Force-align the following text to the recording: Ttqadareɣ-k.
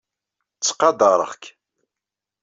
Ttqadareɣ-k. 0.55 1.43